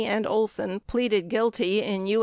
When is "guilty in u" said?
1.29-2.19